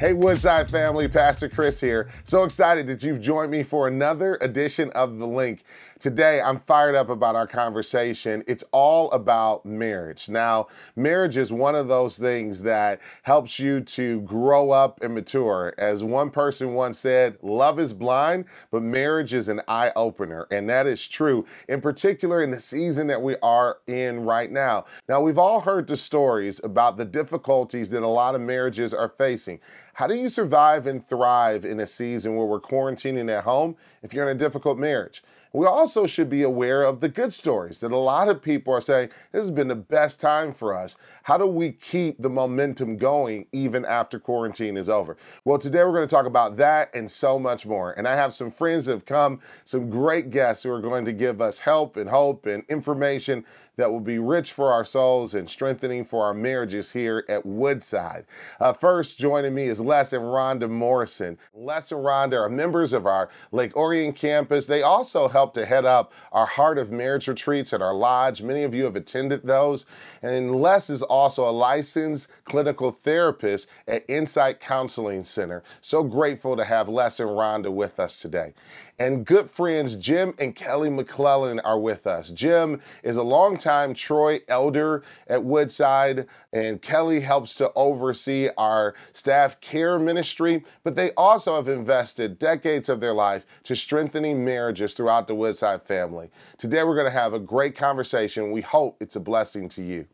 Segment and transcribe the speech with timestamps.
[0.00, 2.10] Hey, Woodside family, Pastor Chris here.
[2.24, 5.62] So excited that you've joined me for another edition of The Link.
[6.04, 8.44] Today, I'm fired up about our conversation.
[8.46, 10.28] It's all about marriage.
[10.28, 15.72] Now, marriage is one of those things that helps you to grow up and mature.
[15.78, 20.46] As one person once said, love is blind, but marriage is an eye opener.
[20.50, 24.84] And that is true, in particular in the season that we are in right now.
[25.08, 29.08] Now, we've all heard the stories about the difficulties that a lot of marriages are
[29.08, 29.58] facing.
[29.94, 34.12] How do you survive and thrive in a season where we're quarantining at home if
[34.12, 35.22] you're in a difficult marriage?
[35.54, 38.80] We also should be aware of the good stories that a lot of people are
[38.80, 40.96] saying, this has been the best time for us.
[41.22, 45.16] How do we keep the momentum going even after quarantine is over?
[45.44, 47.92] Well, today we're going to talk about that and so much more.
[47.92, 51.12] And I have some friends that have come, some great guests who are going to
[51.12, 53.44] give us help and hope and information
[53.76, 58.24] that will be rich for our souls and strengthening for our marriages here at Woodside.
[58.60, 61.38] Uh, first, joining me is Les and Rhonda Morrison.
[61.54, 64.66] Les and Rhonda are members of our Lake Orion campus.
[64.66, 68.42] They also help to head up our Heart of Marriage retreats at our lodge.
[68.42, 69.86] Many of you have attended those.
[70.22, 75.62] And Les is also a licensed clinical therapist at Insight Counseling Center.
[75.80, 78.54] So grateful to have Les and Rhonda with us today.
[78.98, 82.30] And good friends Jim and Kelly McClelland are with us.
[82.30, 89.60] Jim is a longtime Troy elder at Woodside, and Kelly helps to oversee our staff
[89.60, 90.64] care ministry.
[90.84, 95.82] But they also have invested decades of their life to strengthening marriages throughout the Woodside
[95.82, 96.30] family.
[96.56, 98.52] Today, we're going to have a great conversation.
[98.52, 100.06] We hope it's a blessing to you.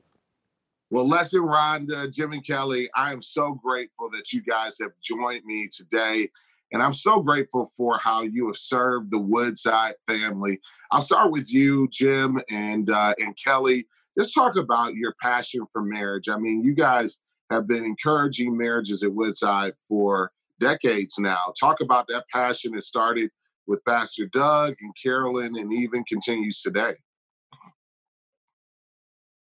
[0.93, 4.91] Well, Les and Rhonda, Jim and Kelly, I am so grateful that you guys have
[5.01, 6.31] joined me today.
[6.73, 10.61] And I'm so grateful for how you have served the Woodside family.
[10.93, 13.87] I'll start with you, Jim and uh, and Kelly.
[14.17, 16.29] Let's talk about your passion for marriage.
[16.29, 17.19] I mean, you guys
[17.51, 21.53] have been encouraging marriages at Woodside for decades now.
[21.59, 23.31] Talk about that passion that started
[23.67, 26.95] with Pastor Doug and Carolyn and even continues today.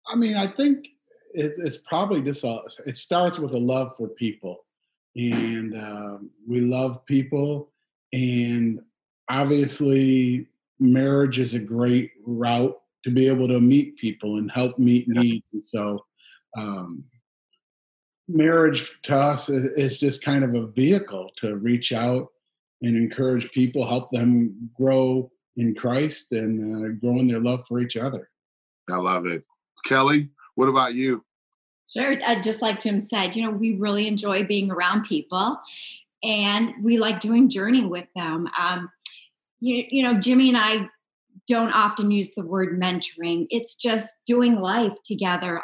[0.08, 0.88] I mean, I think
[1.34, 4.66] it, it's probably just a, it starts with a love for people
[5.16, 7.72] and um, we love people
[8.14, 8.80] and
[9.30, 10.48] obviously
[10.80, 15.46] marriage is a great route to be able to meet people and help meet needs
[15.54, 16.00] and so
[16.58, 17.04] um,
[18.28, 22.28] marriage to us is just kind of a vehicle to reach out
[22.82, 27.80] and encourage people help them grow in christ and uh, grow in their love for
[27.80, 28.30] each other.
[28.90, 29.44] I love it.
[29.86, 31.24] Kelly what about you
[31.92, 32.18] Sure.
[32.26, 35.58] Uh, just like Jim said, you know, we really enjoy being around people
[36.24, 38.48] and we like doing journey with them.
[38.60, 38.90] Um,
[39.60, 40.90] you, you know, Jimmy and I
[41.48, 43.48] don't often use the word mentoring.
[43.50, 45.62] It's just doing life together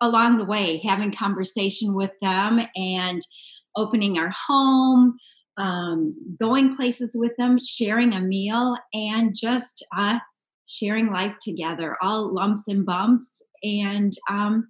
[0.00, 3.20] along the way, having conversation with them and
[3.76, 5.18] opening our home,
[5.58, 10.18] um, going places with them, sharing a meal, and just uh,
[10.66, 13.42] sharing life together, all lumps and bumps.
[13.62, 14.68] And um,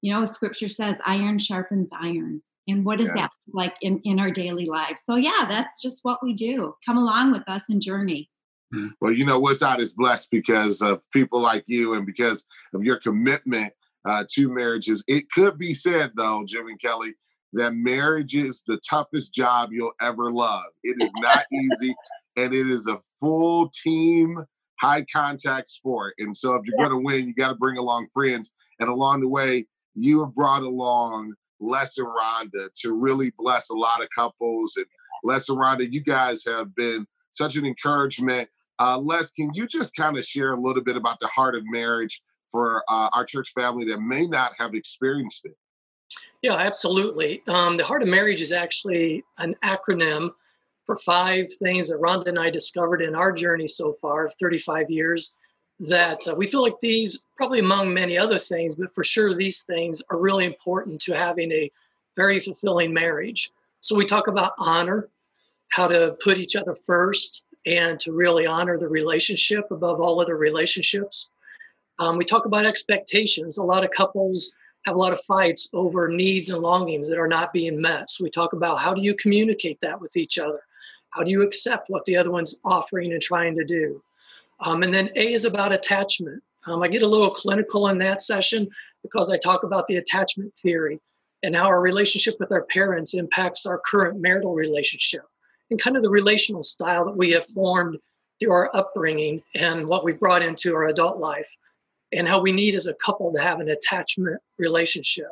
[0.00, 2.42] you know scripture says iron sharpens iron.
[2.66, 3.22] And what is yeah.
[3.22, 6.74] that like in, in our daily lives so yeah that's just what we do.
[6.86, 8.30] Come along with us and journey.
[8.74, 8.88] Mm-hmm.
[9.00, 12.44] well you know Woodside is blessed because of people like you and because
[12.74, 13.72] of your commitment
[14.04, 15.02] uh, to marriages.
[15.06, 17.14] It could be said though jim and kelly
[17.54, 20.64] that marriage is the toughest job you'll ever love.
[20.82, 21.94] It is not easy
[22.36, 24.44] and it is a full team
[24.80, 26.14] high contact sport.
[26.18, 26.88] And so if you're yeah.
[26.88, 28.52] going to win you got to bring along friends.
[28.80, 29.66] And along the way
[30.04, 34.74] you have brought along Les and Rhonda to really bless a lot of couples.
[34.76, 34.86] And
[35.24, 38.48] Les and Rhonda, you guys have been such an encouragement.
[38.78, 41.62] Uh, Les, can you just kind of share a little bit about the heart of
[41.66, 45.56] marriage for uh, our church family that may not have experienced it?
[46.42, 47.42] Yeah, absolutely.
[47.48, 50.30] Um, the heart of marriage is actually an acronym
[50.86, 55.36] for five things that Rhonda and I discovered in our journey so far 35 years
[55.80, 59.62] that uh, we feel like these, probably among many other things, but for sure these
[59.62, 61.70] things are really important to having a
[62.16, 63.50] very fulfilling marriage.
[63.80, 65.08] So we talk about honor,
[65.68, 70.36] how to put each other first, and to really honor the relationship above all other
[70.36, 71.30] relationships.
[71.98, 73.58] Um, we talk about expectations.
[73.58, 74.54] A lot of couples
[74.84, 78.08] have a lot of fights over needs and longings that are not being met.
[78.10, 80.60] So we talk about how do you communicate that with each other?
[81.10, 84.02] How do you accept what the other one's offering and trying to do?
[84.60, 86.42] Um, and then A is about attachment.
[86.66, 88.68] Um, I get a little clinical in that session
[89.02, 91.00] because I talk about the attachment theory
[91.42, 95.22] and how our relationship with our parents impacts our current marital relationship
[95.70, 97.98] and kind of the relational style that we have formed
[98.40, 101.48] through our upbringing and what we've brought into our adult life
[102.12, 105.30] and how we need as a couple to have an attachment relationship.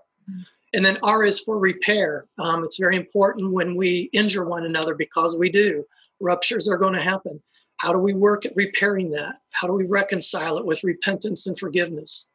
[0.74, 2.26] And then R is for repair.
[2.38, 5.84] Um, it's very important when we injure one another because we do.
[6.20, 7.40] Ruptures are going to happen.
[7.78, 9.40] How do we work at repairing that?
[9.50, 12.28] How do we reconcile it with repentance and forgiveness?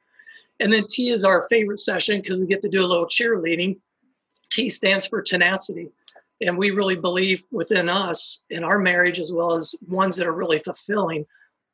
[0.60, 3.80] And then T is our favorite session because we get to do a little cheerleading.
[4.52, 5.90] T stands for tenacity.
[6.42, 10.34] And we really believe within us, in our marriage, as well as ones that are
[10.34, 11.26] really fulfilling,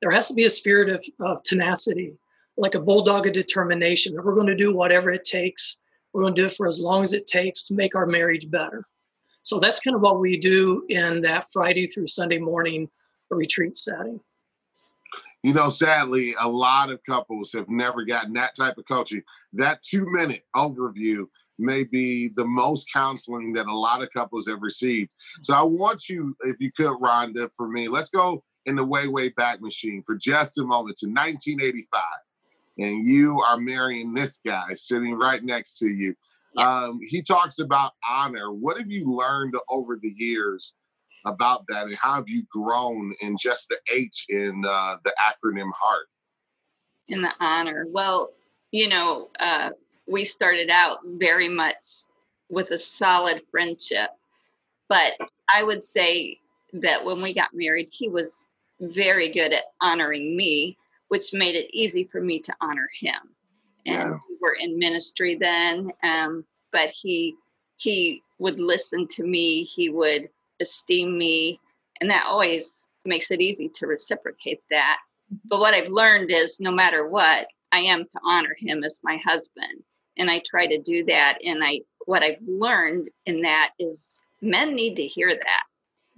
[0.02, 2.14] there has to be a spirit of, of tenacity,
[2.58, 5.80] like a bulldog of determination that we're going to do whatever it takes.
[6.14, 8.50] We're going to do it for as long as it takes to make our marriage
[8.50, 8.86] better.
[9.44, 12.90] So that's kind of what we do in that Friday through Sunday morning
[13.36, 14.20] retreat setting.
[15.44, 19.22] You know, sadly, a lot of couples have never gotten that type of coaching.
[19.54, 21.28] That two minute overview
[21.60, 25.14] may be the most counseling that a lot of couples have received.
[25.42, 29.08] So I want you, if you could, Rhonda, for me, let's go in the way,
[29.08, 32.02] way back machine for just a moment to 1985.
[32.80, 36.16] And you are marrying this guy sitting right next to you.
[36.58, 38.52] Um, he talks about honor.
[38.52, 40.74] What have you learned over the years
[41.28, 45.72] about that, and how have you grown in just the H in uh, the acronym
[45.82, 46.08] HEART?
[47.10, 48.32] In the honor, well,
[48.72, 49.72] you know, uh,
[50.08, 52.06] we started out very much
[52.50, 54.10] with a solid friendship,
[54.90, 55.18] but
[55.54, 56.40] I would say
[56.74, 58.48] that when we got married, he was
[58.80, 60.78] very good at honoring me,
[61.08, 63.20] which made it easy for me to honor him.
[63.86, 64.18] And yeah.
[64.30, 67.36] we were in ministry then, um, but he
[67.78, 69.64] he would listen to me.
[69.64, 71.60] He would esteem me,
[72.02, 75.00] and that always makes it easy to reciprocate that.
[75.46, 79.20] But what I've learned is no matter what, I am to honor him as my
[79.26, 79.84] husband.
[80.18, 81.38] And I try to do that.
[81.46, 85.64] And I what I've learned in that is men need to hear that.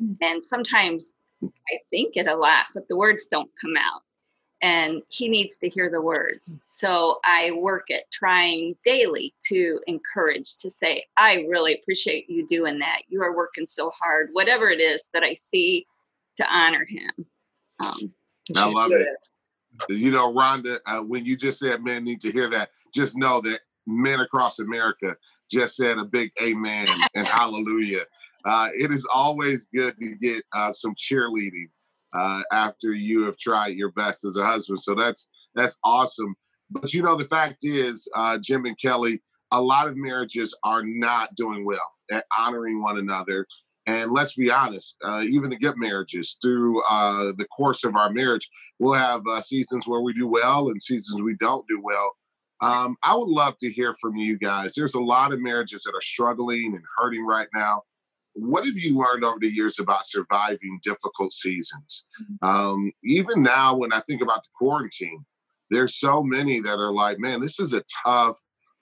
[0.01, 0.18] Mm.
[0.21, 4.01] And sometimes I think it a lot, but the words don't come out.
[4.61, 6.57] And he needs to hear the words.
[6.67, 12.79] So I work at trying daily to encourage, to say, I really appreciate you doing
[12.79, 13.03] that.
[13.07, 15.88] You are working so hard, whatever it is that I see
[16.38, 17.11] to honor him.
[17.83, 18.13] Um,
[18.57, 19.07] I love it.
[19.88, 23.39] You know, Rhonda, uh, when you just said men need to hear that, just know
[23.41, 25.15] that men across America
[25.50, 28.05] just said a big amen and hallelujah
[28.45, 31.67] uh, it is always good to get uh, some cheerleading
[32.13, 34.79] uh, after you have tried your best as a husband.
[34.79, 36.35] So that's that's awesome.
[36.69, 39.21] But you know, the fact is, uh, Jim and Kelly,
[39.51, 43.45] a lot of marriages are not doing well at honoring one another.
[43.85, 48.12] And let's be honest, uh, even the good marriages, through uh, the course of our
[48.12, 48.47] marriage,
[48.77, 52.12] we'll have uh, seasons where we do well and seasons we don't do well.
[52.62, 54.73] Um, I would love to hear from you guys.
[54.75, 57.83] There's a lot of marriages that are struggling and hurting right now
[58.41, 62.06] what have you learned over the years about surviving difficult seasons?
[62.21, 62.47] Mm-hmm.
[62.47, 65.25] Um, even now, when I think about the quarantine,
[65.69, 68.39] there's so many that are like, man, this is a tough,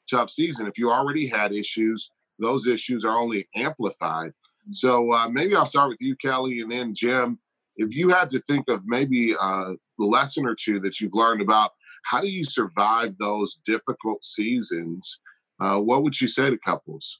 [0.09, 0.68] tough season.
[0.68, 2.09] If you already had issues,
[2.39, 4.30] those issues are only amplified.
[4.30, 4.71] Mm-hmm.
[4.71, 7.39] So uh, maybe I'll start with you, Kelly, and then Jim.
[7.75, 11.42] If you had to think of maybe uh, a lesson or two that you've learned
[11.42, 11.71] about
[12.04, 15.19] how do you survive those difficult seasons,
[15.59, 17.19] uh, what would you say to couples?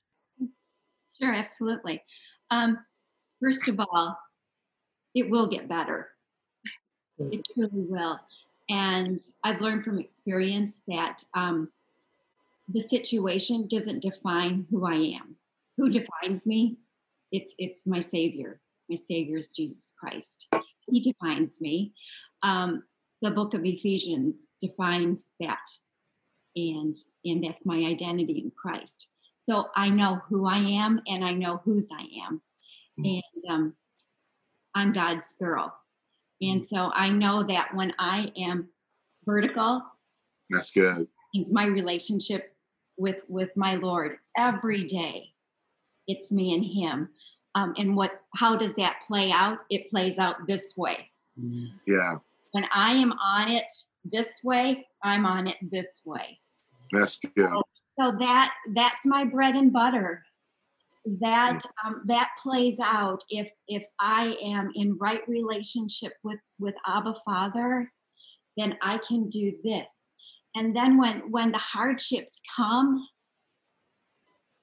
[1.22, 2.04] Sure, absolutely.
[2.52, 2.78] Um,
[3.42, 4.18] first of all,
[5.14, 6.10] it will get better.
[7.20, 7.34] Mm.
[7.34, 8.20] It truly will.
[8.70, 11.70] And I've learned from experience that um,
[12.68, 15.36] the situation doesn't define who I am.
[15.78, 16.78] Who defines me?
[17.32, 18.60] It's it's my Savior.
[18.90, 20.48] My Savior is Jesus Christ.
[20.90, 21.94] He defines me.
[22.44, 22.84] Um,
[23.22, 25.66] the book of Ephesians defines that,
[26.56, 29.08] and and that's my identity in Christ.
[29.48, 32.42] So I know who I am and I know whose I am.
[33.00, 33.22] Mm.
[33.46, 33.74] And um,
[34.76, 35.74] I'm God's sparrow.
[36.42, 38.68] And so I know that when I am
[39.26, 39.84] vertical,
[40.50, 41.08] that's good.
[41.34, 42.56] It's my relationship
[42.98, 45.34] with with my Lord every day.
[46.08, 47.10] It's me and Him.
[47.56, 48.22] Um, and what?
[48.36, 49.60] How does that play out?
[49.70, 51.10] It plays out this way.
[51.86, 52.18] Yeah.
[52.52, 53.72] When I am on it
[54.04, 56.40] this way, I'm on it this way.
[56.92, 57.50] That's good.
[57.50, 57.64] So
[58.00, 60.24] so that that's my bread and butter.
[61.20, 67.16] That um, that plays out if if i am in right relationship with with abba
[67.26, 67.90] father
[68.58, 70.10] then i can do this.
[70.54, 73.08] And then when when the hardships come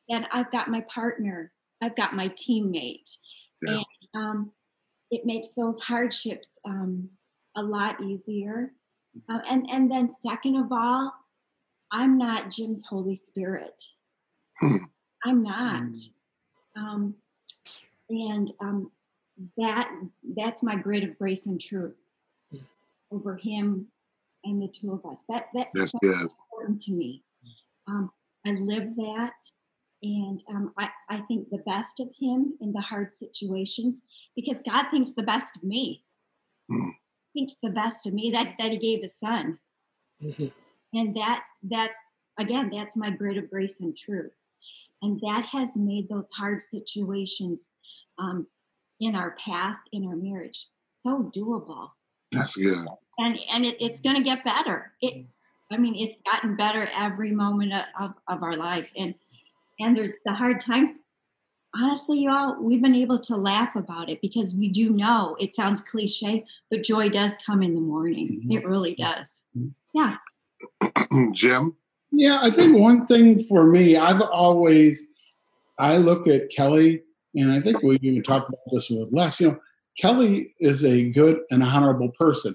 [0.09, 1.50] then i've got my partner
[1.83, 3.09] i've got my teammate.
[3.62, 3.83] Yeah.
[4.12, 4.53] and um,
[5.11, 7.09] it makes those hardships um,
[7.57, 8.73] a lot easier.
[9.31, 11.12] Uh, and and then second of all
[11.95, 13.81] I'm not Jim's Holy Spirit.
[14.61, 14.85] Hmm.
[15.25, 15.95] I'm not.
[16.77, 16.85] Hmm.
[16.85, 17.15] Um,
[18.11, 18.91] and um,
[19.57, 19.91] that
[20.37, 21.95] that's my grid of grace and truth
[23.11, 23.87] over him
[24.43, 25.25] and the two of us.
[25.29, 26.21] That's that's, that's so good.
[26.21, 27.23] important to me.
[27.87, 28.11] Um,
[28.47, 29.33] I live that.
[30.03, 34.03] and um, I, I think the best of him in the hard situations
[34.37, 36.05] because God thinks the best of me.
[36.71, 36.91] Mm.
[37.35, 39.59] Thinks the best of me that that He gave His Son,
[40.23, 40.47] mm-hmm.
[40.95, 41.99] And that's that's
[42.39, 44.33] again that's my grid of grace and truth,
[45.03, 47.69] and that has made those hard situations
[48.19, 48.47] um,
[49.01, 51.91] in our path in our marriage so doable.
[52.33, 52.87] That's good.
[53.19, 54.93] And and it, it's going to get better.
[55.01, 55.27] It,
[55.71, 59.15] I mean, it's gotten better every moment of, of our lives, and
[59.79, 60.99] and there's the hard times
[61.77, 65.81] honestly y'all we've been able to laugh about it because we do know it sounds
[65.81, 68.53] cliche but joy does come in the morning mm-hmm.
[68.53, 69.69] it really does mm-hmm.
[69.93, 70.17] yeah
[71.33, 71.75] jim
[72.12, 75.09] yeah i think one thing for me i've always
[75.78, 77.02] i look at kelly
[77.35, 79.59] and i think we even talked about this with les you know
[79.99, 82.54] kelly is a good and honorable person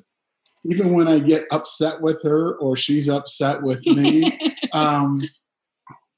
[0.66, 4.38] even when i get upset with her or she's upset with me
[4.74, 5.22] um,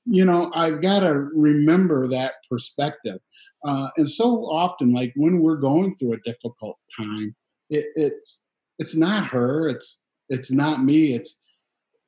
[0.06, 3.20] you know, I've got to remember that perspective.
[3.64, 7.36] Uh, and so often, like when we're going through a difficult time,
[7.70, 8.42] it, it's
[8.80, 11.14] it's not her, it's it's not me.
[11.14, 11.41] It's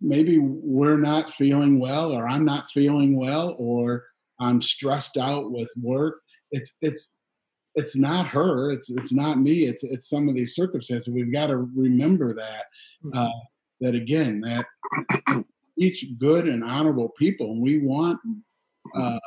[0.03, 4.03] maybe we're not feeling well, or I'm not feeling well, or
[4.39, 6.19] I'm stressed out with work.
[6.51, 7.15] It's it's
[7.75, 8.69] it's not her.
[8.69, 9.63] It's it's not me.
[9.63, 11.11] It's it's some of these circumstances.
[11.11, 12.65] We've got to remember that.
[13.03, 13.17] Mm-hmm.
[13.17, 13.39] Uh,
[13.81, 14.65] that again, that
[15.77, 18.19] each good and honorable people, and we want
[18.95, 19.19] uh,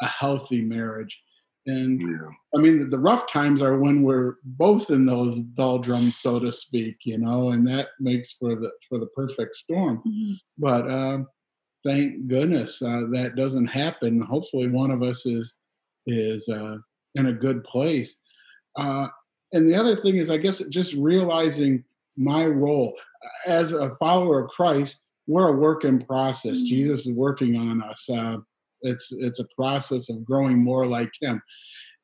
[0.00, 1.18] a healthy marriage.
[1.66, 2.28] And yeah.
[2.56, 6.96] I mean, the rough times are when we're both in those doldrums, so to speak,
[7.04, 9.98] you know, and that makes for the for the perfect storm.
[9.98, 10.32] Mm-hmm.
[10.58, 11.18] But uh,
[11.86, 14.20] thank goodness uh, that doesn't happen.
[14.20, 15.56] Hopefully, one of us is
[16.06, 16.78] is uh,
[17.14, 18.20] in a good place.
[18.76, 19.06] Uh,
[19.52, 21.84] and the other thing is, I guess, just realizing
[22.16, 22.94] my role
[23.46, 26.58] as a follower of Christ we're a work in process.
[26.58, 26.66] Mm-hmm.
[26.66, 28.08] Jesus is working on us.
[28.82, 31.40] It's it's a process of growing more like Him.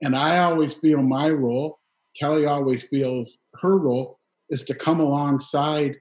[0.03, 1.79] And I always feel my role.
[2.19, 4.19] Kelly always feels her role
[4.51, 5.97] is to come alongside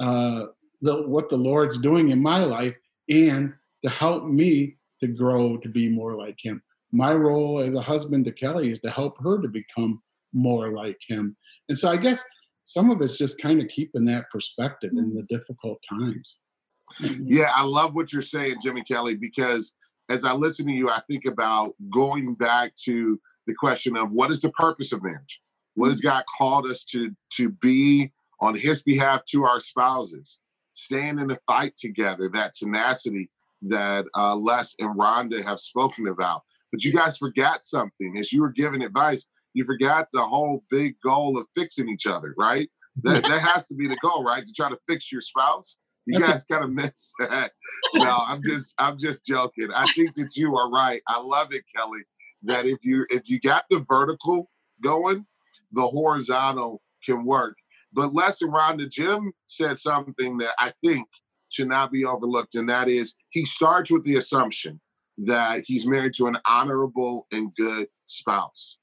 [0.00, 0.46] uh,
[0.82, 2.74] the, what the Lord's doing in my life
[3.08, 3.52] and
[3.84, 6.62] to help me to grow to be more like Him.
[6.92, 10.98] My role as a husband to Kelly is to help her to become more like
[11.06, 11.36] Him.
[11.68, 12.24] And so I guess
[12.64, 16.38] some of it's just kind of keeping that perspective in the difficult times.
[17.00, 19.72] Yeah, I love what you're saying, Jimmy Kelly, because
[20.08, 24.30] as I listen to you, I think about going back to the question of what
[24.30, 25.40] is the purpose of marriage?
[25.74, 30.40] What has God called us to to be on His behalf to our spouses?
[30.72, 33.30] Stand in the fight together, that tenacity
[33.62, 36.42] that uh, Les and Rhonda have spoken about.
[36.70, 38.16] But you guys forgot something.
[38.18, 42.34] As you were giving advice, you forgot the whole big goal of fixing each other,
[42.36, 42.70] right?
[43.02, 44.44] That, that has to be the goal, right?
[44.44, 45.78] To try to fix your spouse.
[46.08, 47.52] You guys kind of missed that.
[47.94, 49.68] no, I'm just I'm just joking.
[49.74, 51.02] I think that you are right.
[51.06, 52.00] I love it, Kelly.
[52.44, 54.50] That if you if you got the vertical
[54.82, 55.26] going,
[55.72, 57.56] the horizontal can work.
[57.92, 61.06] But Les and Rhonda Jim said something that I think
[61.50, 64.80] should not be overlooked, and that is he starts with the assumption
[65.18, 68.78] that he's married to an honorable and good spouse.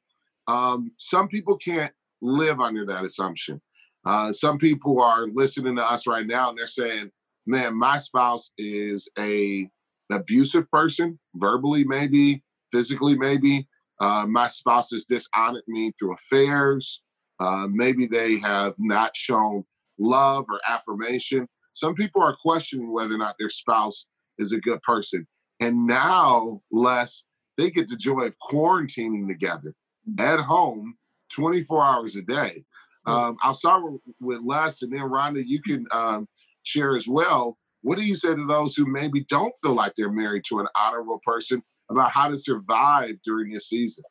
[0.48, 3.62] Um, some people can't live under that assumption.
[4.06, 7.10] Uh, some people are listening to us right now and they're saying,
[7.46, 9.68] man, my spouse is a
[10.12, 13.68] abusive person, verbally maybe, physically maybe.
[14.00, 17.02] Uh, my spouse has dishonored me through affairs.
[17.40, 19.64] Uh, maybe they have not shown
[19.98, 21.48] love or affirmation.
[21.74, 24.06] Some people are questioning whether or not their spouse
[24.38, 25.28] is a good person.
[25.60, 27.26] And now, Les,
[27.58, 29.74] they get the joy of quarantining together
[30.20, 30.96] at home
[31.32, 32.66] 24 hours a day.
[33.06, 33.84] Um, I'll start
[34.20, 36.28] with Les, and then Rhonda, you can um,
[36.64, 37.58] share as well.
[37.82, 40.68] What do you say to those who maybe don't feel like they're married to an
[40.76, 44.04] honorable person about how to survive during this season?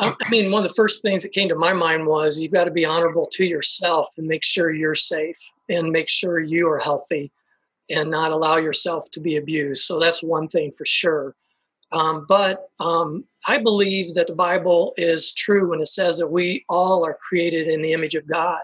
[0.00, 2.64] I mean, one of the first things that came to my mind was you've got
[2.64, 6.78] to be honorable to yourself and make sure you're safe and make sure you are
[6.78, 7.30] healthy
[7.90, 9.84] and not allow yourself to be abused.
[9.84, 11.36] So that's one thing for sure.
[11.92, 16.64] Um, but um, I believe that the Bible is true when it says that we
[16.68, 18.60] all are created in the image of God.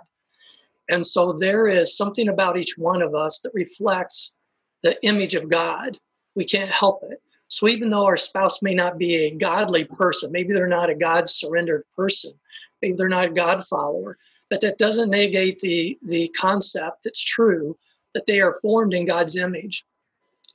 [0.91, 4.39] And so there is something about each one of us that reflects
[4.83, 5.99] the image of God.
[6.35, 7.23] We can't help it.
[7.49, 10.95] So even though our spouse may not be a godly person, maybe they're not a
[10.95, 12.33] God surrendered person,
[12.81, 14.17] maybe they're not a God follower,
[14.49, 17.77] but that doesn't negate the, the concept that's true
[18.15, 19.85] that they are formed in God's image.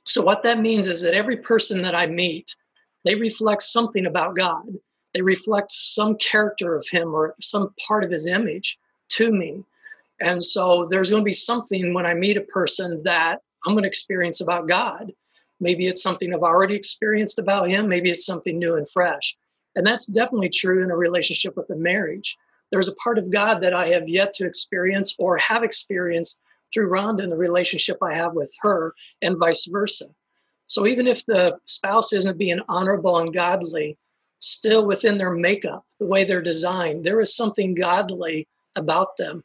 [0.08, 2.56] So what that means is that every person that I meet,
[3.04, 4.66] they reflect something about God.
[5.12, 8.78] They reflect some character of him or some part of his image
[9.10, 9.64] to me.
[10.20, 13.82] And so there's going to be something when I meet a person that I'm going
[13.82, 15.12] to experience about God.
[15.60, 17.88] Maybe it's something I've already experienced about him.
[17.88, 19.36] Maybe it's something new and fresh.
[19.76, 22.36] And that's definitely true in a relationship with a marriage.
[22.72, 26.40] There's a part of God that I have yet to experience or have experienced
[26.72, 30.06] through Rhonda and the relationship I have with her, and vice versa.
[30.66, 33.96] So even if the spouse isn't being honorable and godly,
[34.40, 38.46] still within their makeup, the way they're designed, there is something godly
[38.76, 39.42] about them.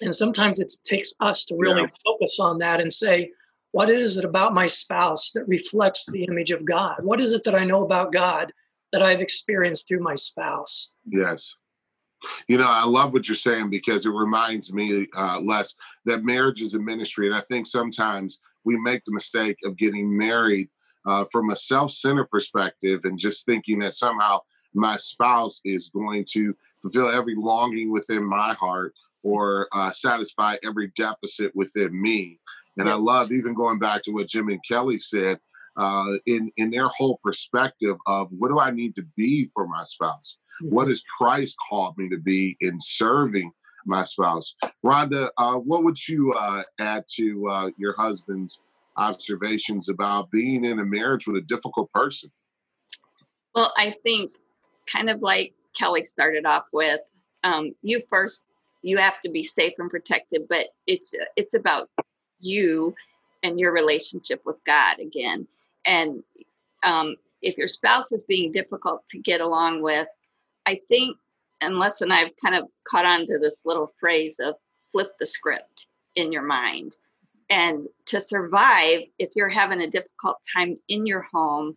[0.00, 1.88] And sometimes it takes us to really yeah.
[2.04, 3.32] focus on that and say,
[3.72, 6.96] what is it about my spouse that reflects the image of God?
[7.02, 8.52] What is it that I know about God
[8.92, 10.94] that I've experienced through my spouse?
[11.04, 11.52] Yes.
[12.48, 16.60] You know, I love what you're saying because it reminds me, uh, Les, that marriage
[16.60, 17.28] is a ministry.
[17.28, 20.68] And I think sometimes we make the mistake of getting married
[21.06, 24.40] uh, from a self centered perspective and just thinking that somehow
[24.74, 30.92] my spouse is going to fulfill every longing within my heart or uh, satisfy every
[30.96, 32.38] deficit within me.
[32.76, 35.40] And I love even going back to what Jim and Kelly said
[35.76, 39.82] uh, in in their whole perspective of what do I need to be for my
[39.82, 40.36] spouse?
[40.60, 43.52] What has Christ called me to be in serving
[43.86, 44.54] my spouse?
[44.84, 48.60] Rhonda, uh, what would you uh, add to uh, your husband's
[48.96, 52.30] observations about being in a marriage with a difficult person?
[53.54, 54.32] Well, I think
[54.86, 57.00] kind of like Kelly started off with,
[57.44, 58.44] um, you first
[58.82, 61.88] you have to be safe and protected, but it's it's about
[62.40, 62.94] you
[63.42, 65.46] and your relationship with God again.
[65.86, 66.22] And
[66.84, 70.06] um, if your spouse is being difficult to get along with,
[70.68, 71.16] I think,
[71.62, 74.54] unless and I've kind of caught on to this little phrase of
[74.92, 76.96] flip the script in your mind.
[77.50, 81.74] And to survive, if you're having a difficult time in your home,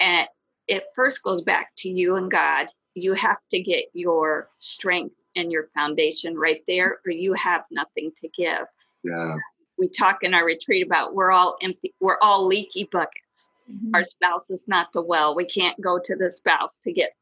[0.00, 0.26] and
[0.66, 5.52] it first goes back to you and God, you have to get your strength and
[5.52, 8.66] your foundation right there, or you have nothing to give.
[9.04, 9.36] Yeah
[9.78, 13.48] we talk in our retreat about we're all empty, we're all leaky buckets.
[13.70, 13.94] Mm-hmm.
[13.94, 15.34] Our spouse is not the well.
[15.34, 17.12] We can't go to the spouse to get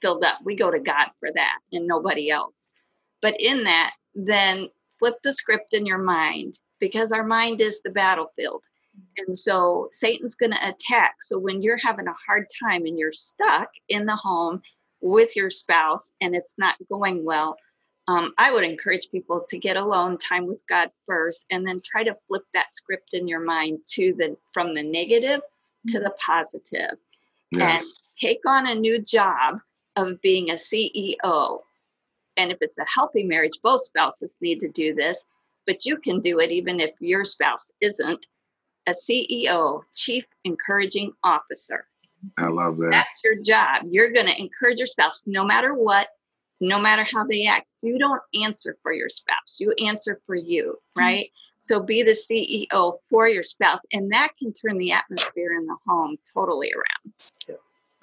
[0.00, 0.38] filled up.
[0.44, 2.74] We go to God for that and nobody else.
[3.20, 7.90] But in that, then flip the script in your mind because our mind is the
[7.90, 8.62] battlefield.
[9.18, 11.16] And so Satan's going to attack.
[11.22, 14.62] So when you're having a hard time and you're stuck in the home
[15.00, 17.56] with your spouse and it's not going well,
[18.08, 22.02] um, I would encourage people to get alone time with God first, and then try
[22.04, 25.42] to flip that script in your mind to the from the negative
[25.88, 26.04] to mm-hmm.
[26.04, 26.96] the positive,
[27.50, 27.82] yes.
[27.82, 29.58] and take on a new job
[29.98, 31.60] of being a CEO.
[32.36, 35.24] And if it's a healthy marriage, both spouses need to do this,
[35.66, 38.26] but you can do it even if your spouse isn't
[38.86, 41.86] a CEO, Chief Encouraging Officer.
[42.38, 42.90] I love that.
[42.90, 43.86] That's your job.
[43.88, 46.08] You're going to encourage your spouse no matter what
[46.60, 47.66] no matter how they act.
[47.82, 51.26] You don't answer for your spouse, you answer for you, right?
[51.26, 51.58] Mm-hmm.
[51.60, 55.76] So be the CEO for your spouse, and that can turn the atmosphere in the
[55.86, 57.14] home totally around.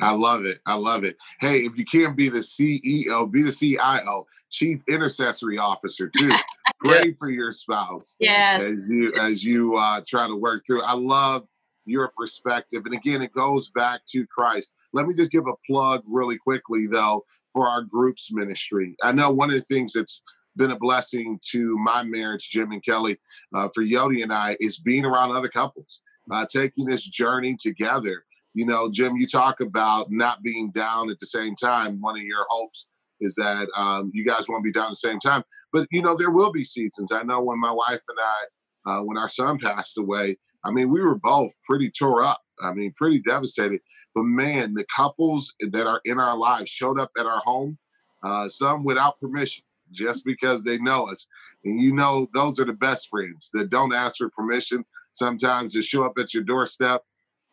[0.02, 0.60] I love it.
[0.66, 1.16] I love it.
[1.40, 6.32] Hey, if you can't be the CEO, be the CIO, Chief Intercessory Officer too.
[6.80, 8.16] Pray for your spouse.
[8.20, 8.64] Yes.
[8.64, 10.82] As you as you uh, try to work through.
[10.82, 11.48] I love
[11.86, 14.74] your perspective, and again, it goes back to Christ.
[14.94, 18.96] Let me just give a plug really quickly, though, for our groups ministry.
[19.04, 20.22] I know one of the things that's
[20.56, 23.18] been a blessing to my marriage, Jim and Kelly,
[23.54, 28.25] uh, for Yodi and I, is being around other couples, uh, taking this journey together.
[28.56, 32.00] You know, Jim, you talk about not being down at the same time.
[32.00, 32.88] One of your hopes
[33.20, 35.44] is that um, you guys won't be down at the same time.
[35.74, 37.12] But, you know, there will be seasons.
[37.12, 40.90] I know when my wife and I, uh, when our son passed away, I mean,
[40.90, 42.42] we were both pretty tore up.
[42.64, 43.82] I mean, pretty devastated.
[44.16, 47.78] But man, the couples that are in our lives showed up at our home,
[48.24, 51.28] uh, some without permission, just because they know us.
[51.66, 54.86] And you know, those are the best friends that don't ask for permission.
[55.12, 57.04] Sometimes they show up at your doorstep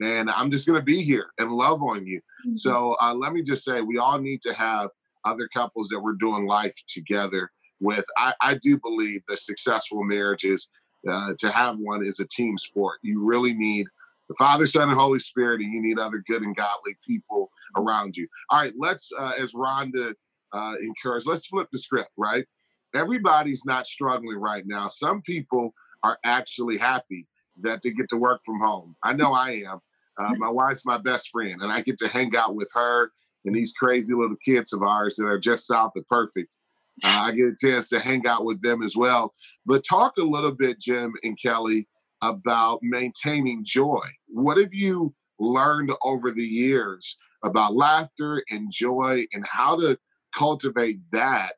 [0.04, 2.20] and I'm just going to be here and love on you.
[2.20, 2.54] Mm-hmm.
[2.54, 4.90] So uh, let me just say, we all need to have
[5.24, 8.04] other couples that we're doing life together with.
[8.16, 10.68] I, I do believe that successful marriages
[11.10, 12.98] uh, to have one is a team sport.
[13.02, 13.86] You really need
[14.28, 18.16] the Father, Son, and Holy Spirit, and you need other good and godly people around
[18.16, 18.28] you.
[18.50, 20.14] All right, let's, uh, as Rhonda
[20.52, 22.46] uh, encouraged, let's flip the script, right?
[22.94, 24.88] Everybody's not struggling right now.
[24.88, 27.26] Some people are actually happy
[27.60, 28.96] that they get to work from home.
[29.02, 29.80] I know I am.
[30.18, 33.10] Uh, my wife's my best friend, and I get to hang out with her
[33.44, 36.56] and these crazy little kids of ours that are just south of perfect.
[37.02, 39.32] Uh, I get a chance to hang out with them as well.
[39.66, 41.88] But talk a little bit, Jim and Kelly,
[42.22, 44.04] about maintaining joy.
[44.28, 49.98] What have you learned over the years about laughter and joy and how to
[50.36, 51.56] cultivate that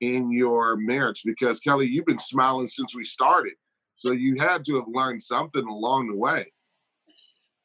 [0.00, 1.22] in your marriage?
[1.24, 3.54] Because, Kelly, you've been smiling since we started.
[3.94, 6.52] So you had to have learned something along the way.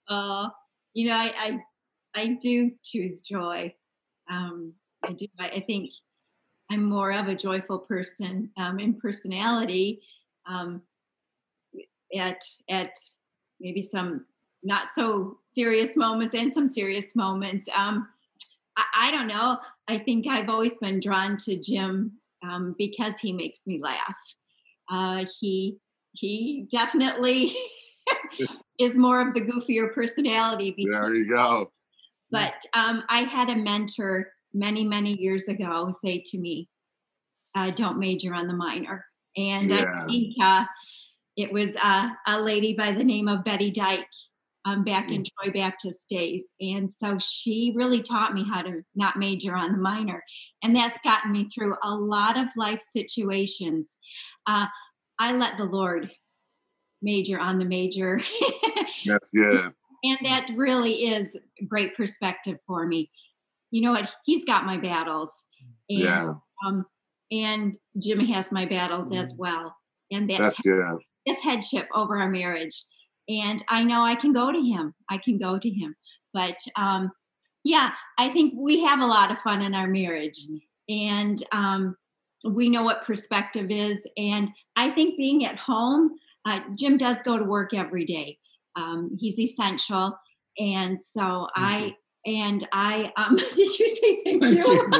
[0.09, 0.49] Uh,
[0.93, 3.73] you know, I, I, I do choose joy.
[4.29, 5.27] Um, I do.
[5.39, 5.91] I, I, think
[6.71, 10.01] I'm more of a joyful person um, in personality.
[10.47, 10.81] Um,
[12.15, 12.91] at at
[13.59, 14.25] maybe some
[14.63, 17.67] not so serious moments and some serious moments.
[17.77, 18.07] Um,
[18.77, 19.57] I, I, don't know.
[19.87, 24.15] I think I've always been drawn to Jim um, because he makes me laugh.
[24.89, 25.77] Uh, he
[26.13, 27.53] he definitely
[28.79, 30.75] is more of the goofier personality.
[30.91, 31.71] There you go.
[32.31, 36.69] But um, I had a mentor many many years ago say to me,
[37.55, 40.01] uh, "Don't major on the minor," and yeah.
[40.03, 40.65] I think uh,
[41.35, 44.05] it was uh, a lady by the name of Betty Dyke
[44.65, 45.15] um, back mm.
[45.15, 46.47] in Troy Baptist days.
[46.59, 50.23] And so she really taught me how to not major on the minor.
[50.63, 53.97] And that's gotten me through a lot of life situations.
[54.45, 54.67] Uh,
[55.17, 56.11] I let the Lord
[57.01, 58.21] major on the major.
[59.05, 59.73] that's good.
[60.03, 61.35] And that really is
[61.67, 63.12] great perspective for me.
[63.71, 64.09] You know what?
[64.25, 65.45] He's got my battles.
[65.89, 66.33] And, yeah.
[66.65, 66.85] Um,
[67.31, 69.39] and Jim has my battles as mm.
[69.39, 69.75] well.
[70.12, 70.97] And that's, that's good.
[71.25, 72.83] It's headship over our marriage
[73.29, 74.93] and I know I can go to him.
[75.09, 75.95] I can go to him.
[76.33, 77.12] But um,
[77.63, 80.39] yeah, I think we have a lot of fun in our marriage,
[80.89, 81.95] and um,
[82.43, 84.05] we know what perspective is.
[84.17, 86.12] And I think being at home,
[86.45, 88.38] uh, Jim does go to work every day.
[88.75, 90.17] Um, he's essential,
[90.58, 91.63] and so mm-hmm.
[91.63, 94.63] I and I um did you say thank you?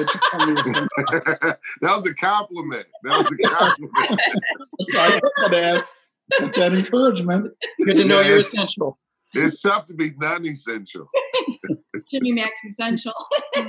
[1.52, 2.88] that was a compliment.
[3.04, 4.21] That was a compliment.
[4.89, 5.91] Sorry, I ask.
[6.39, 7.52] That's that encouragement.
[7.86, 8.99] Good to know yeah, you're essential.
[9.34, 11.08] It's tough to be non-essential.
[12.10, 13.13] Jimmy Max essential.
[13.56, 13.63] so,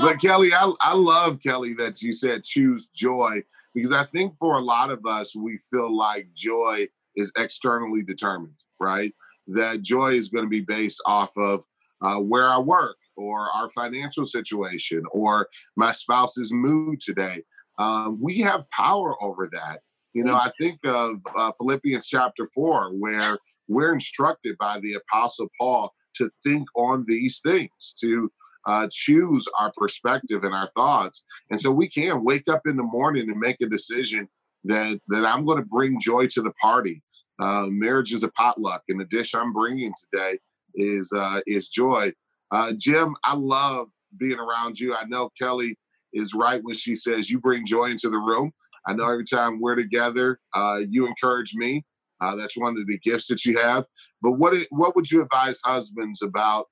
[0.00, 3.42] but Kelly, I, I love Kelly that you said choose joy
[3.74, 8.60] because I think for a lot of us, we feel like joy is externally determined,
[8.80, 9.12] right?
[9.48, 11.64] That joy is going to be based off of
[12.00, 17.42] uh, where I work or our financial situation or my spouse's mood today.
[17.78, 19.80] Um, we have power over that.
[20.12, 25.48] You know, I think of uh, Philippians chapter 4, where we're instructed by the Apostle
[25.58, 28.30] Paul to think on these things, to
[28.66, 31.24] uh, choose our perspective and our thoughts.
[31.50, 34.28] And so we can wake up in the morning and make a decision
[34.64, 37.02] that, that I'm going to bring joy to the party.
[37.38, 40.38] Uh, marriage is a potluck, and the dish I'm bringing today
[40.74, 42.12] is uh, is joy.
[42.50, 44.94] Uh, Jim, I love being around you.
[44.94, 45.76] I know Kelly
[46.12, 48.52] is right when she says you bring joy into the room.
[48.86, 51.84] I know every time we're together, uh, you encourage me.
[52.20, 53.86] Uh, that's one of the gifts that you have.
[54.20, 56.66] But what what would you advise husbands about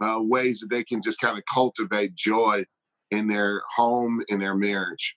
[0.00, 2.64] uh, ways that they can just kind of cultivate joy
[3.10, 5.16] in their home, in their marriage?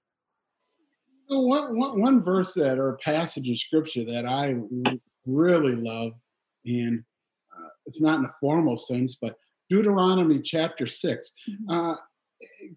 [1.27, 4.55] One, one, one verse that or a passage of scripture that I
[5.25, 6.13] really love,
[6.65, 7.03] and
[7.55, 9.35] uh, it's not in a formal sense, but
[9.69, 11.33] Deuteronomy chapter 6.
[11.49, 11.71] Mm-hmm.
[11.71, 11.95] Uh,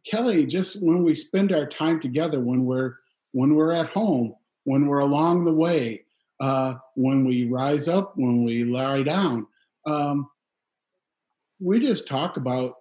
[0.08, 2.94] Kelly, just when we spend our time together, when we're
[3.32, 6.04] when we're at home, when we're along the way,
[6.40, 9.46] uh, when we rise up, when we lie down.
[9.86, 10.28] Um,
[11.60, 12.74] we just talk about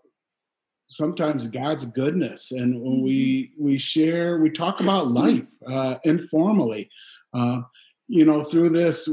[0.86, 3.64] sometimes God's goodness, and when we mm-hmm.
[3.64, 6.90] we share, we talk about life uh, informally.
[7.34, 7.62] Uh,
[8.08, 9.10] you know, through this,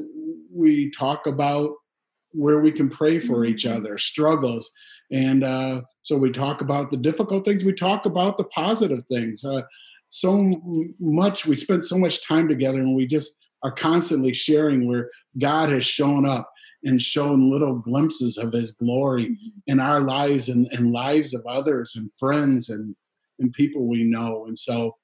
[0.52, 1.72] we talk about
[2.32, 3.76] where we can pray for each mm-hmm.
[3.76, 4.70] other, struggles,
[5.10, 7.64] and uh, so we talk about the difficult things.
[7.64, 9.44] We talk about the positive things.
[9.44, 9.62] Uh,
[10.12, 10.34] so
[11.00, 15.70] much we spent so much time together and we just are constantly sharing where god
[15.70, 16.51] has shown up
[16.84, 19.48] and shown little glimpses of his glory mm-hmm.
[19.66, 22.94] in our lives and, and lives of others and friends and
[23.38, 24.94] and people we know and so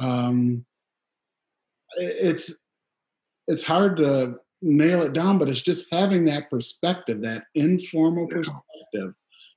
[0.00, 0.64] um
[1.96, 2.58] it's
[3.46, 9.14] it's hard to nail it down but it's just having that perspective that informal perspective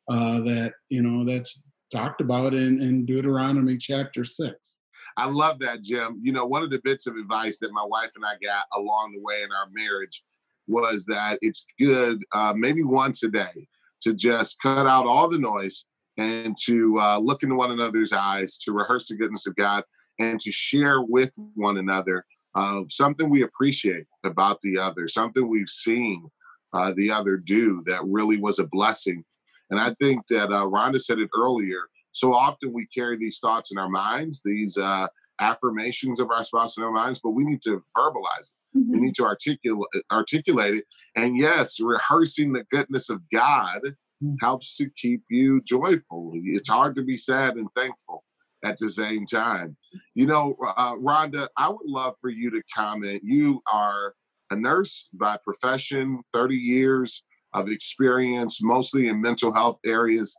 [0.10, 4.80] uh that you know that's talked about in in deuteronomy chapter 6
[5.18, 6.20] I love that, Jim.
[6.22, 9.12] You know, one of the bits of advice that my wife and I got along
[9.12, 10.24] the way in our marriage
[10.70, 13.68] was that it's good, uh, maybe once a day,
[14.02, 15.86] to just cut out all the noise
[16.18, 19.84] and to uh, look into one another's eyes, to rehearse the goodness of God,
[20.20, 25.70] and to share with one another uh, something we appreciate about the other, something we've
[25.70, 26.30] seen
[26.74, 29.24] uh, the other do that really was a blessing.
[29.70, 33.72] And I think that uh, Rhonda said it earlier so often we carry these thoughts
[33.72, 35.08] in our minds, these uh,
[35.40, 38.78] affirmations of our spouse in our minds, but we need to verbalize it.
[38.78, 38.92] Mm-hmm.
[38.92, 40.86] We need to articulate articulate it.
[41.16, 43.82] And yes, rehearsing the goodness of God
[44.24, 44.36] mm-hmm.
[44.42, 46.34] helps to keep you joyful.
[46.36, 48.24] It's hard to be sad and thankful
[48.64, 49.78] at the same time.
[50.14, 53.22] You know, uh, Rhonda, I would love for you to comment.
[53.24, 54.14] You are
[54.52, 57.24] a nurse by profession, 30 years
[57.54, 60.36] of experience, mostly in mental health areas.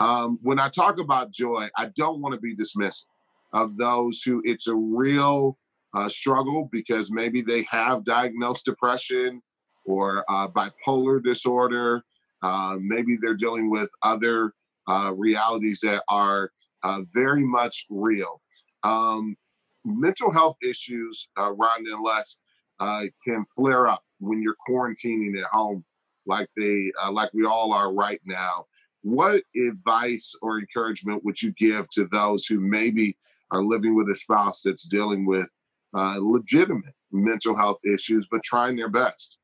[0.00, 3.04] Um, when I talk about joy, I don't want to be dismissive
[3.52, 5.58] of those who it's a real
[5.94, 9.42] uh, struggle because maybe they have diagnosed depression
[9.84, 12.02] or uh, bipolar disorder.
[12.42, 14.52] Uh, maybe they're dealing with other
[14.86, 16.50] uh, realities that are
[16.82, 18.40] uh, very much real.
[18.84, 19.36] Um,
[19.84, 22.38] mental health issues, uh, and Les,
[22.80, 25.84] uh, can flare up when you're quarantining at home,
[26.26, 28.66] like they, like we all are right now.
[29.02, 33.16] What advice or encouragement would you give to those who maybe
[33.50, 35.48] are living with a spouse that's dealing with
[35.94, 39.38] uh, legitimate mental health issues, but trying their best?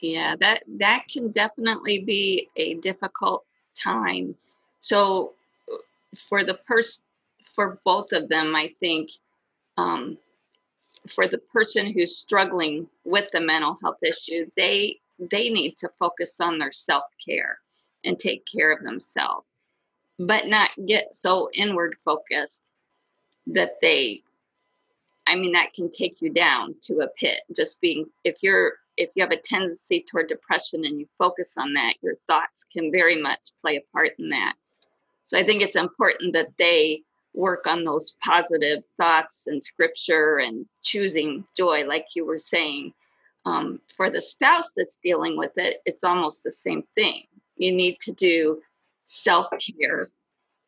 [0.00, 3.44] Yeah, that that can definitely be a difficult
[3.76, 4.36] time.
[4.80, 5.32] So
[6.28, 7.04] for the person
[7.54, 9.10] for both of them, I think
[9.76, 10.18] um,
[11.08, 16.38] for the person who's struggling with the mental health issue, they they need to focus
[16.40, 17.58] on their self care
[18.04, 19.47] and take care of themselves,
[20.18, 22.62] but not get so inward focused
[23.46, 24.22] that they.
[25.26, 27.40] I mean, that can take you down to a pit.
[27.54, 31.74] Just being, if you're, if you have a tendency toward depression and you focus on
[31.74, 34.54] that, your thoughts can very much play a part in that.
[35.24, 37.02] So I think it's important that they
[37.34, 42.94] work on those positive thoughts and scripture and choosing joy, like you were saying.
[43.44, 47.24] Um, for the spouse that's dealing with it, it's almost the same thing.
[47.56, 48.62] You need to do
[49.08, 49.46] self
[49.80, 50.06] care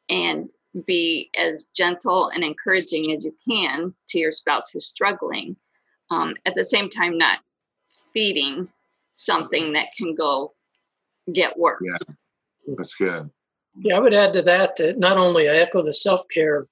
[0.09, 0.51] and
[0.87, 5.57] be as gentle and encouraging as you can to your spouse who's struggling.
[6.11, 7.39] Um, at the same time, not
[8.13, 8.69] feeding
[9.15, 10.55] something that can go
[11.33, 11.81] get worse.
[11.85, 13.31] Yeah, that's good.
[13.79, 16.67] Yeah, I would add to that that not only I echo the self care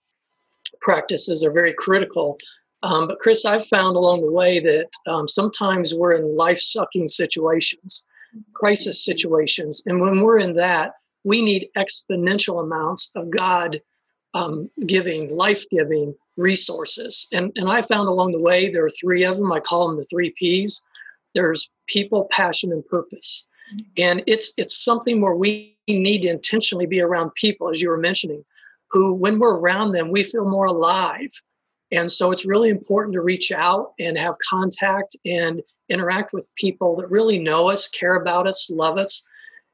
[0.80, 2.38] practices are very critical,
[2.82, 7.08] um, but Chris, I've found along the way that um, sometimes we're in life sucking
[7.08, 8.06] situations,
[8.54, 9.82] crisis situations.
[9.86, 10.92] And when we're in that,
[11.28, 13.82] we need exponential amounts of God
[14.32, 17.28] um, giving, life giving resources.
[17.32, 19.52] And, and I found along the way, there are three of them.
[19.52, 20.82] I call them the three P's
[21.34, 23.46] there's people, passion, and purpose.
[23.98, 27.98] And it's, it's something where we need to intentionally be around people, as you were
[27.98, 28.42] mentioning,
[28.90, 31.28] who, when we're around them, we feel more alive.
[31.92, 36.96] And so it's really important to reach out and have contact and interact with people
[36.96, 39.27] that really know us, care about us, love us,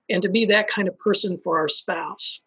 [0.09, 2.43] and to be that kind of person for our spouse.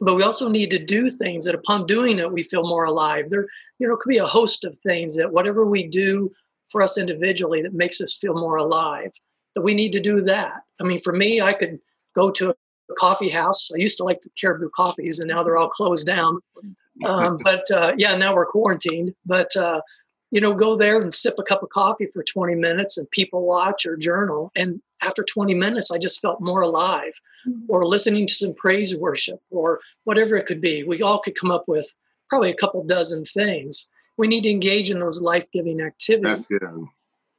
[0.00, 3.30] But we also need to do things that upon doing it, we feel more alive.
[3.30, 3.46] There,
[3.78, 6.32] you know, could be a host of things that whatever we do
[6.70, 9.12] for us individually that makes us feel more alive,
[9.54, 10.62] that we need to do that.
[10.80, 11.78] I mean, for me, I could
[12.14, 12.54] go to a
[12.98, 13.70] coffee house.
[13.72, 16.40] I used to like the Caribou coffees, and now they're all closed down.
[17.06, 19.14] Um, but uh, yeah, now we're quarantined.
[19.24, 19.80] But uh,
[20.32, 23.46] you know, go there and sip a cup of coffee for 20 minutes and people
[23.46, 24.50] watch or journal.
[24.56, 27.12] And after 20 minutes, I just felt more alive.
[27.46, 27.66] Mm-hmm.
[27.68, 30.84] Or listening to some praise worship or whatever it could be.
[30.84, 31.86] We all could come up with
[32.28, 33.90] probably a couple dozen things.
[34.16, 36.48] We need to engage in those life giving activities.
[36.48, 36.86] That's good.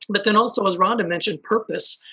[0.09, 2.03] But then also, as Rhonda mentioned, purpose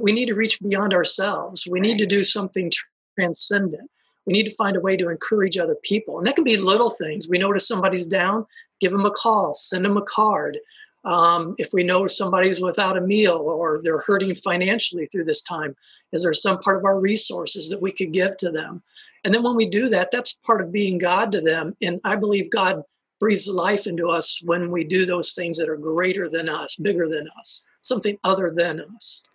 [0.00, 1.66] we need to reach beyond ourselves.
[1.66, 2.72] We need to do something
[3.14, 3.90] transcendent.
[4.26, 6.18] We need to find a way to encourage other people.
[6.18, 7.28] And that can be little things.
[7.28, 8.46] We notice somebody's down,
[8.80, 10.58] give them a call, send them a card.
[11.04, 15.76] Um, if we know somebody's without a meal or they're hurting financially through this time,
[16.12, 18.82] is there some part of our resources that we could give to them?
[19.24, 21.76] And then when we do that, that's part of being God to them.
[21.80, 22.82] And I believe God
[23.18, 27.08] breathes life into us when we do those things that are greater than us, bigger
[27.08, 29.28] than us, something other than us.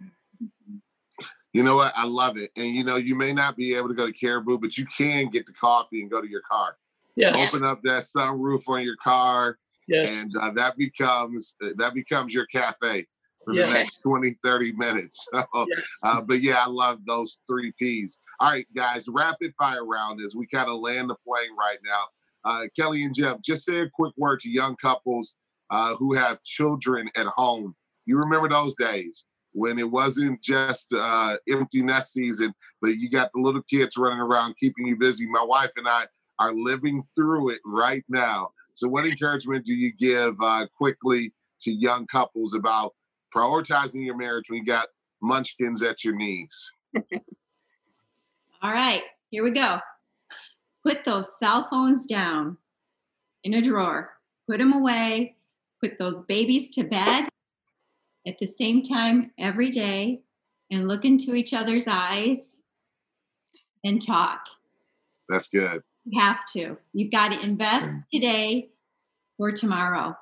[1.53, 1.93] You know what?
[1.95, 2.51] I love it.
[2.55, 5.27] And you know, you may not be able to go to Caribou, but you can
[5.29, 6.77] get the coffee and go to your car.
[7.15, 7.53] Yes.
[7.53, 9.57] Open up that sunroof on your car.
[9.87, 10.23] Yes.
[10.23, 13.07] And uh, that becomes that becomes your cafe
[13.43, 13.67] for yes.
[13.67, 15.27] the next 20, 30 minutes.
[15.53, 15.97] So, yes.
[16.03, 18.19] uh, but yeah, I love those three P's.
[18.39, 22.03] All right, guys, rapid fire round as we kind of land the plane right now.
[22.43, 25.35] Uh, Kelly and Jim, just say a quick word to young couples
[25.69, 27.75] uh, who have children at home.
[28.05, 33.29] You remember those days when it wasn't just uh, empty nest season, but you got
[33.33, 35.27] the little kids running around keeping you busy.
[35.27, 36.07] My wife and I
[36.39, 38.49] are living through it right now.
[38.73, 42.93] So, what encouragement do you give uh, quickly to young couples about
[43.35, 44.87] prioritizing your marriage when you got
[45.21, 46.71] munchkins at your knees?
[48.61, 49.79] All right, here we go.
[50.85, 52.57] Put those cell phones down
[53.43, 54.11] in a drawer,
[54.49, 55.35] put them away,
[55.81, 57.27] put those babies to bed,
[58.27, 60.21] at the same time every day
[60.69, 62.57] and look into each other's eyes
[63.83, 64.45] and talk.
[65.27, 65.81] That's good.
[66.05, 66.77] You have to.
[66.93, 68.69] You've got to invest today
[69.37, 70.17] for tomorrow.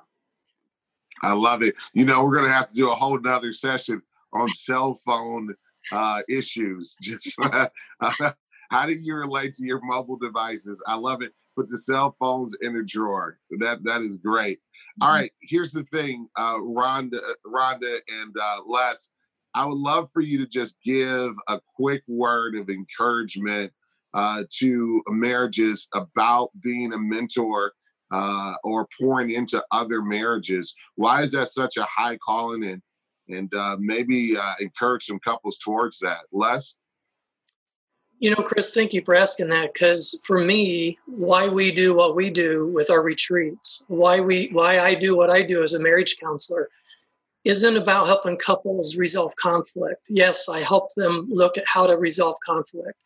[1.22, 1.74] I love it.
[1.92, 5.54] You know, we're going to have to do a whole nother session on cell phone
[5.92, 6.96] uh, issues.
[7.02, 7.36] Just
[8.70, 10.82] how do you relate to your mobile devices?
[10.86, 11.32] I love it.
[11.56, 13.38] Put the cell phones in a drawer.
[13.58, 14.60] That that is great.
[15.00, 15.16] All mm-hmm.
[15.16, 19.08] right, here's the thing, uh, Rhonda, Rhonda, and uh, Les.
[19.54, 23.72] I would love for you to just give a quick word of encouragement
[24.14, 27.72] uh, to marriages about being a mentor
[28.10, 30.74] uh, or pouring into other marriages.
[30.96, 32.82] Why is that such a high calling and
[33.28, 36.22] and uh, maybe uh, encourage some couples towards that?
[36.32, 36.76] Les?
[38.20, 42.14] You know, Chris, thank you for asking that because for me, why we do what
[42.14, 45.78] we do with our retreats, why we why I do what I do as a
[45.78, 46.68] marriage counselor
[47.44, 50.02] isn't about helping couples resolve conflict.
[50.10, 52.98] Yes, I help them look at how to resolve conflict.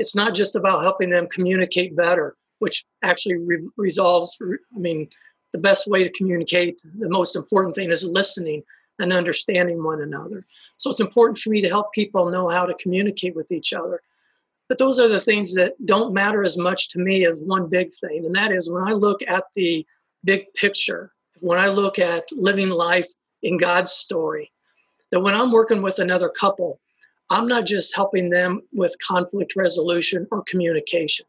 [0.00, 5.08] It's not just about helping them communicate better, which actually re- resolves I mean,
[5.52, 8.64] the best way to communicate, the most important thing is listening
[8.98, 10.44] and understanding one another.
[10.76, 14.02] So it's important for me to help people know how to communicate with each other.
[14.68, 17.90] But those are the things that don't matter as much to me as one big
[18.00, 18.24] thing.
[18.26, 19.86] And that is when I look at the
[20.24, 23.08] big picture, when I look at living life
[23.42, 24.50] in God's story,
[25.12, 26.80] that when I'm working with another couple,
[27.30, 31.26] I'm not just helping them with conflict resolution or communication.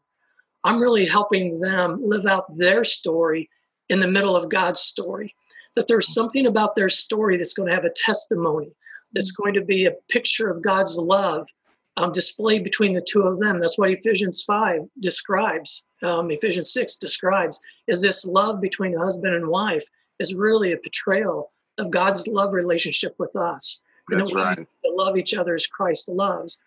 [0.64, 3.48] I'm really helping them live out their story
[3.88, 5.34] in the middle of God's story.
[5.76, 8.72] That there's something about their story that's going to have a testimony,
[9.12, 9.42] that's mm-hmm.
[9.42, 11.48] going to be a picture of God's love
[11.98, 13.58] um, displayed between the two of them.
[13.58, 19.48] That's what Ephesians 5 describes, um, Ephesians 6 describes, is this love between husband and
[19.48, 19.84] wife
[20.20, 23.82] is really a portrayal of God's love relationship with us.
[24.08, 24.56] That's right.
[24.56, 26.60] To love each other as Christ loves.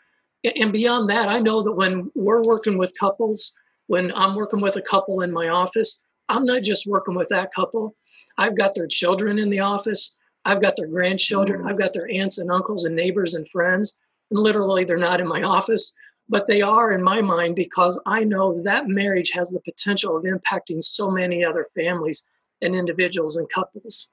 [0.57, 3.55] And beyond that, I know that when we're working with couples,
[3.87, 7.53] when I'm working with a couple in my office, I'm not just working with that
[7.53, 7.95] couple.
[8.37, 10.19] I've got their children in the office.
[10.45, 11.61] I've got their grandchildren.
[11.61, 11.69] Mm.
[11.69, 13.99] I've got their aunts and uncles and neighbors and friends
[14.31, 15.95] literally they're not in my office
[16.29, 20.23] but they are in my mind because i know that marriage has the potential of
[20.23, 22.25] impacting so many other families
[22.61, 24.09] and individuals and couples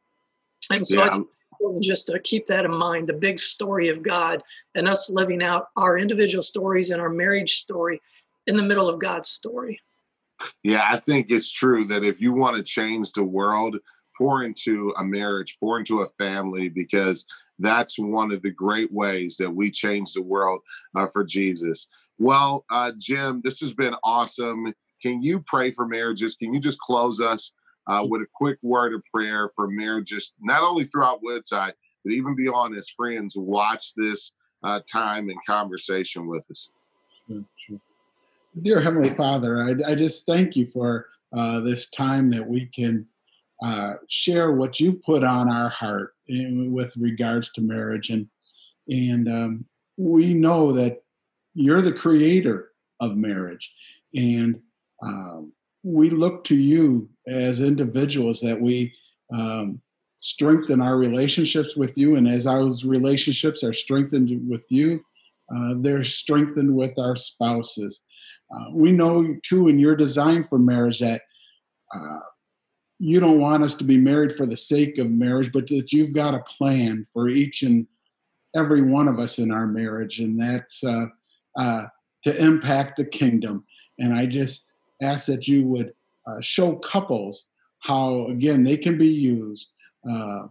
[0.70, 1.06] and so yeah.
[1.06, 4.42] it's important just to keep that in mind the big story of god
[4.74, 8.00] and us living out our individual stories and our marriage story
[8.46, 9.80] in the middle of god's story
[10.62, 13.76] yeah i think it's true that if you want to change the world
[14.16, 17.24] pour into a marriage pour into a family because
[17.58, 20.60] that's one of the great ways that we change the world
[20.96, 21.88] uh, for Jesus.
[22.18, 24.72] Well, uh, Jim, this has been awesome.
[25.02, 26.34] Can you pray for marriages?
[26.36, 27.52] Can you just close us
[27.86, 32.34] uh, with a quick word of prayer for marriages, not only throughout Woodside, but even
[32.34, 36.70] beyond as friends watch this uh, time and conversation with us?
[37.26, 37.80] Sure, sure.
[38.62, 43.06] Dear Heavenly Father, I, I, just thank you for uh, this time that we can
[43.62, 48.28] uh, share what you've put on our heart in, with regards to marriage, and
[48.88, 49.64] and um,
[49.96, 51.02] we know that
[51.54, 53.72] you're the creator of marriage,
[54.14, 54.60] and
[55.02, 58.92] um, we look to you as individuals that we
[59.32, 59.80] um,
[60.20, 65.04] strengthen our relationships with you, and as those relationships are strengthened with you,
[65.54, 68.02] uh, they're strengthened with our spouses.
[68.54, 71.22] Uh, we know too in your design for marriage that
[71.94, 72.18] uh,
[72.98, 76.12] you don't want us to be married for the sake of marriage, but that you've
[76.12, 77.86] got a plan for each and
[78.56, 81.06] every one of us in our marriage, and that's uh,
[81.56, 81.86] uh,
[82.24, 83.64] to impact the kingdom.
[83.98, 84.66] And I just
[85.02, 85.92] ask that you would
[86.26, 87.44] uh, show couples
[87.80, 89.72] how, again, they can be used
[90.08, 90.46] uh,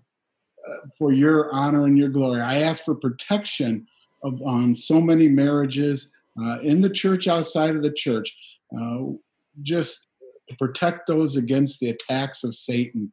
[0.98, 2.42] for your honor and your glory.
[2.42, 3.86] I ask for protection
[4.24, 8.36] of, on so many marriages uh, in the church, outside of the church.
[8.78, 9.14] Uh,
[9.62, 10.07] just
[10.48, 13.12] to protect those against the attacks of Satan,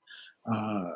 [0.51, 0.91] uh,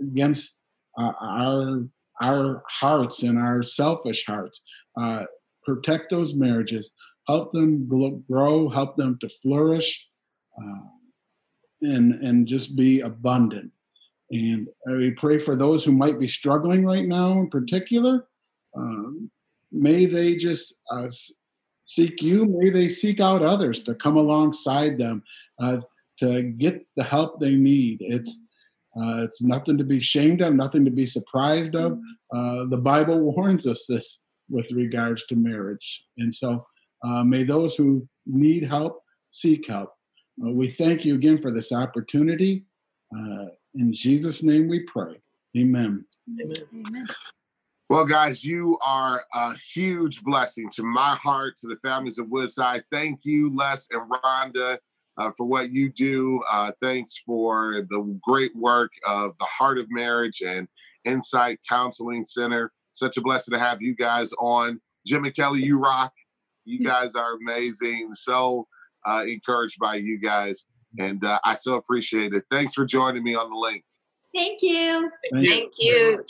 [0.00, 0.60] against
[0.98, 1.84] uh, our
[2.22, 4.62] our hearts and our selfish hearts.
[4.96, 5.24] Uh,
[5.64, 6.92] protect those marriages,
[7.26, 7.88] help them
[8.28, 10.06] grow, help them to flourish,
[10.58, 10.80] uh,
[11.82, 13.70] and and just be abundant.
[14.30, 18.26] And we pray for those who might be struggling right now, in particular.
[18.76, 19.30] Um,
[19.70, 21.08] may they just uh,
[21.84, 22.46] seek you.
[22.46, 25.22] May they seek out others to come alongside them
[25.60, 25.78] uh,
[26.20, 27.98] to get the help they need.
[28.00, 28.40] It's
[28.96, 31.98] uh, it's nothing to be ashamed of, nothing to be surprised of.
[32.32, 36.64] Uh, the Bible warns us this with regards to marriage, and so
[37.02, 39.00] uh, may those who need help
[39.30, 39.90] seek help.
[40.44, 42.64] Uh, we thank you again for this opportunity.
[43.14, 45.14] Uh, in Jesus' name, we pray.
[45.56, 46.04] Amen.
[46.28, 46.52] Amen.
[46.72, 47.06] Amen.
[47.90, 52.82] Well, guys, you are a huge blessing to my heart, to the families of Woodside.
[52.90, 54.78] Thank you, Les and Rhonda,
[55.18, 56.40] uh, for what you do.
[56.50, 60.68] Uh, thanks for the great work of the Heart of Marriage and
[61.04, 62.72] Insight Counseling Center.
[62.92, 64.80] Such a blessing to have you guys on.
[65.06, 66.12] Jim and Kelly, you rock.
[66.64, 68.12] You guys are amazing.
[68.12, 68.66] So
[69.06, 70.66] uh, encouraged by you guys.
[70.98, 72.44] And uh, I so appreciate it.
[72.50, 73.84] Thanks for joining me on the link.
[74.34, 75.10] Thank you.
[75.32, 75.92] Thank, Thank you.
[75.92, 76.24] you.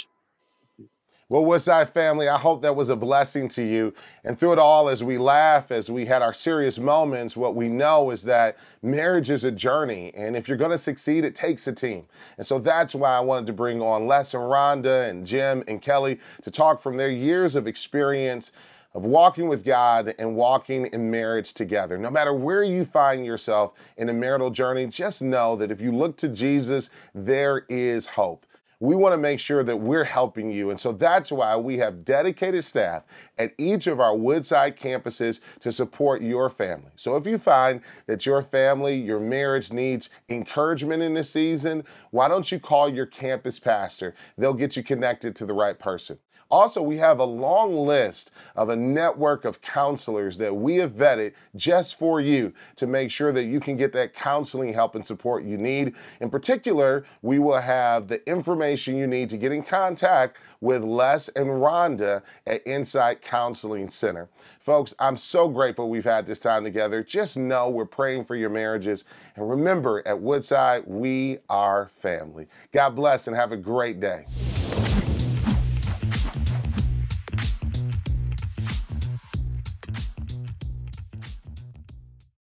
[1.30, 3.94] Well, what's Woodside family, I hope that was a blessing to you.
[4.24, 7.66] And through it all, as we laugh, as we had our serious moments, what we
[7.66, 10.12] know is that marriage is a journey.
[10.14, 12.04] And if you're going to succeed, it takes a team.
[12.36, 15.80] And so that's why I wanted to bring on Les and Rhonda and Jim and
[15.80, 18.52] Kelly to talk from their years of experience
[18.92, 21.96] of walking with God and walking in marriage together.
[21.96, 25.90] No matter where you find yourself in a marital journey, just know that if you
[25.90, 28.44] look to Jesus, there is hope
[28.84, 30.68] we want to make sure that we're helping you.
[30.68, 33.04] And so that's why we have dedicated staff
[33.38, 36.90] at each of our Woodside campuses to support your family.
[36.96, 42.28] So if you find that your family, your marriage needs encouragement in this season, why
[42.28, 44.14] don't you call your campus pastor?
[44.36, 46.18] They'll get you connected to the right person.
[46.54, 51.32] Also, we have a long list of a network of counselors that we have vetted
[51.56, 55.42] just for you to make sure that you can get that counseling help and support
[55.42, 55.94] you need.
[56.20, 61.28] In particular, we will have the information you need to get in contact with Les
[61.30, 64.28] and Rhonda at Insight Counseling Center.
[64.60, 67.02] Folks, I'm so grateful we've had this time together.
[67.02, 69.04] Just know we're praying for your marriages.
[69.34, 72.46] And remember, at Woodside, we are family.
[72.70, 74.24] God bless and have a great day.